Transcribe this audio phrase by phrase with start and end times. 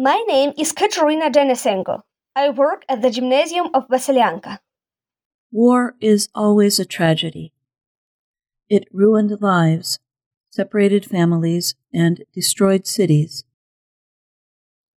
[0.00, 2.02] My name is Katerina Denisenko.
[2.36, 4.60] I work at the Gymnasium of Vasilyanka.
[5.50, 7.52] War is always a tragedy.
[8.68, 9.98] It ruined lives,
[10.50, 13.42] separated families, and destroyed cities.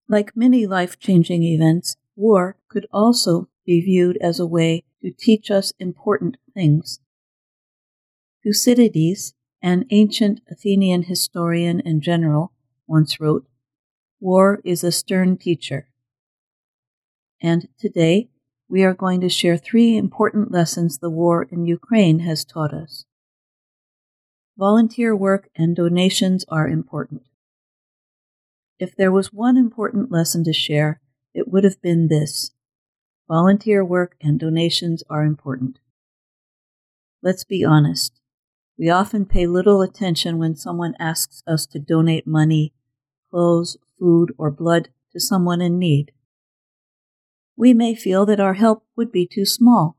[0.09, 5.49] Like many life changing events, war could also be viewed as a way to teach
[5.49, 6.99] us important things.
[8.43, 12.51] Thucydides, an ancient Athenian historian and general,
[12.85, 13.45] once wrote,
[14.19, 15.87] War is a stern teacher.
[17.41, 18.29] And today,
[18.67, 23.05] we are going to share three important lessons the war in Ukraine has taught us.
[24.57, 27.23] Volunteer work and donations are important.
[28.77, 30.99] If there was one important lesson to share,
[31.33, 32.51] it would have been this
[33.27, 35.79] volunteer work and donations are important.
[37.21, 38.19] Let's be honest.
[38.77, 42.73] We often pay little attention when someone asks us to donate money,
[43.29, 46.11] clothes, food, or blood to someone in need.
[47.55, 49.97] We may feel that our help would be too small,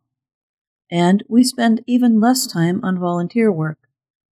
[0.91, 3.79] and we spend even less time on volunteer work,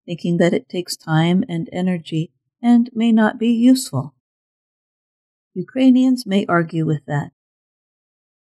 [0.06, 4.16] thinking that it takes time and energy and may not be useful.
[5.54, 7.32] Ukrainians may argue with that.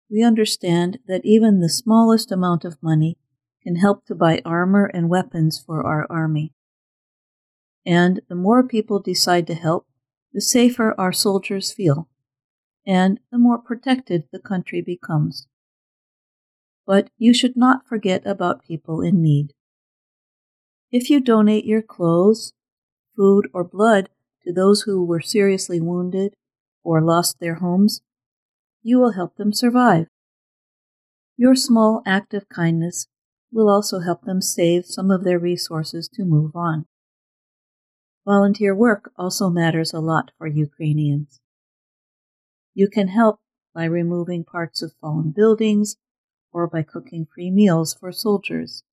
[0.10, 3.18] We understand that even the smallest amount of money
[3.64, 6.54] can help to buy armor and weapons for our army.
[7.86, 9.88] And the more people decide to help,
[10.34, 12.08] the safer our soldiers feel,
[12.86, 15.48] and the more protected the country becomes.
[16.86, 19.54] But you should not forget about people in need.
[20.92, 22.54] If you donate your clothes,
[23.16, 24.10] food, or blood
[24.44, 26.34] to those who were seriously wounded
[26.84, 28.02] or lost their homes,
[28.82, 30.08] you will help them survive.
[31.38, 33.08] Your small act of kindness
[33.52, 36.86] will also help them save some of their resources to move on.
[38.26, 41.40] Volunteer work also matters a lot for Ukrainians.
[42.74, 43.40] You can help
[43.74, 45.98] by removing parts of fallen buildings
[46.52, 48.84] or by cooking free meals for soldiers.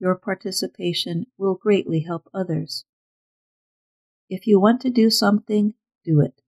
[0.00, 2.84] Your participation will greatly help others.
[4.28, 6.40] If you want to do something, do it.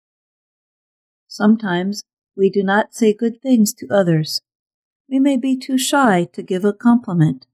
[1.28, 2.04] Sometimes
[2.36, 4.42] we do not say good things to others.
[5.10, 7.48] We may be too shy to give a compliment.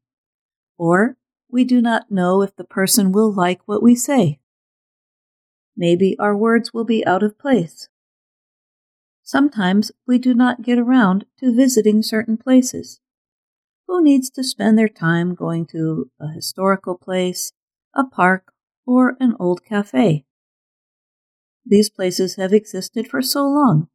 [0.78, 1.18] Or
[1.50, 4.40] we do not know if the person will like what we say.
[5.76, 7.90] Maybe our words will be out of place.
[9.24, 13.00] Sometimes we do not get around to visiting certain places.
[13.88, 17.54] Who needs to spend their time going to a historical place,
[17.96, 18.54] a park,
[18.86, 20.26] or an old cafe?
[21.66, 23.88] These places have existed for so long.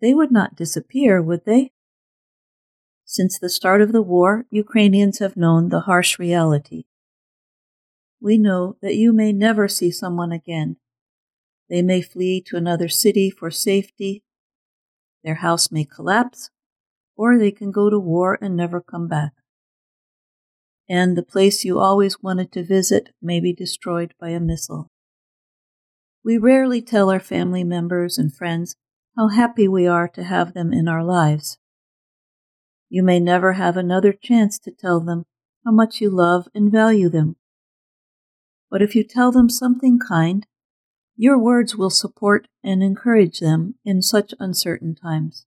[0.00, 1.72] They would not disappear, would they?
[3.04, 6.84] Since the start of the war, Ukrainians have known the harsh reality.
[8.20, 10.76] We know that you may never see someone again.
[11.72, 14.22] They may flee to another city for safety.
[15.24, 16.50] Their house may collapse,
[17.16, 19.32] or they can go to war and never come back.
[20.86, 24.90] And the place you always wanted to visit may be destroyed by a missile.
[26.22, 28.76] We rarely tell our family members and friends
[29.16, 31.56] how happy we are to have them in our lives.
[32.90, 35.24] You may never have another chance to tell them
[35.64, 37.36] how much you love and value them.
[38.70, 40.46] But if you tell them something kind,
[41.16, 45.46] your words will support and encourage them in such uncertain times.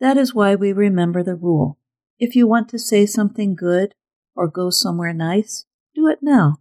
[0.00, 1.78] That is why we remember the rule.
[2.18, 3.94] If you want to say something good
[4.34, 6.58] or go somewhere nice, do it now.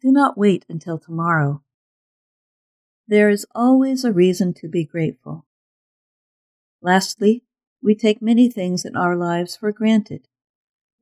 [0.00, 1.62] Do not wait until tomorrow.
[3.06, 5.46] There is always a reason to be grateful.
[6.80, 7.42] Lastly,
[7.82, 10.28] we take many things in our lives for granted.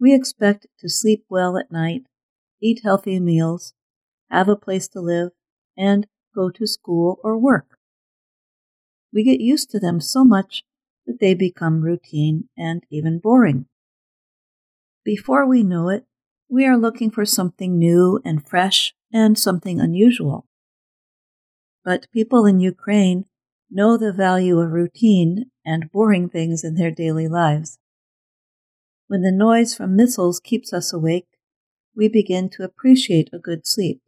[0.00, 2.04] We expect to sleep well at night,
[2.62, 3.74] eat healthy meals,
[4.30, 5.30] have a place to live,
[5.76, 7.78] and go to school or work.
[9.12, 10.64] We get used to them so much
[11.06, 13.66] that they become routine and even boring.
[15.04, 16.04] Before we know it,
[16.48, 20.46] we are looking for something new and fresh and something unusual.
[21.84, 23.26] But people in Ukraine
[23.70, 27.78] know the value of routine and boring things in their daily lives.
[29.08, 31.28] When the noise from missiles keeps us awake,
[31.94, 34.00] we begin to appreciate a good sleep.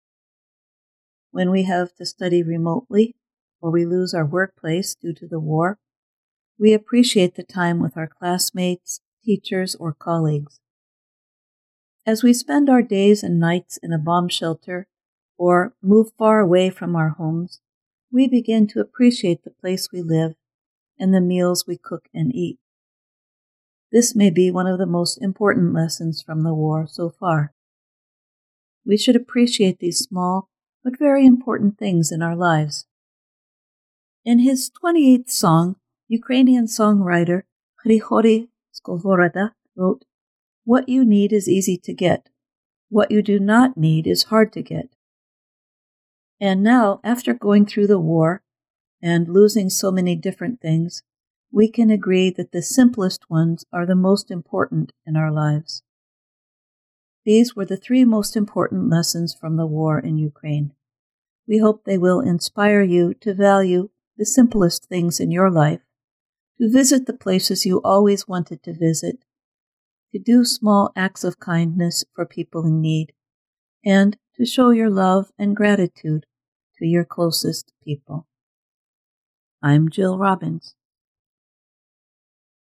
[1.30, 3.16] When we have to study remotely
[3.60, 5.78] or we lose our workplace due to the war,
[6.58, 10.60] we appreciate the time with our classmates, teachers, or colleagues.
[12.06, 14.86] As we spend our days and nights in a bomb shelter
[15.36, 17.60] or move far away from our homes,
[18.10, 20.34] we begin to appreciate the place we live
[20.98, 22.58] and the meals we cook and eat.
[23.92, 27.52] This may be one of the most important lessons from the war so far.
[28.84, 30.48] We should appreciate these small
[30.88, 32.86] but very important things in our lives.
[34.24, 35.76] In his 28th song,
[36.08, 37.42] Ukrainian songwriter
[37.82, 40.06] Grigory Skovoroda wrote,
[40.64, 42.30] What you need is easy to get.
[42.88, 44.88] What you do not need is hard to get.
[46.40, 48.42] And now, after going through the war
[49.02, 51.02] and losing so many different things,
[51.52, 55.82] we can agree that the simplest ones are the most important in our lives.
[57.26, 60.72] These were the three most important lessons from the war in Ukraine.
[61.48, 65.80] We hope they will inspire you to value the simplest things in your life,
[66.60, 69.24] to visit the places you always wanted to visit,
[70.12, 73.14] to do small acts of kindness for people in need,
[73.82, 76.26] and to show your love and gratitude
[76.76, 78.26] to your closest people.
[79.62, 80.74] I'm Jill Robbins.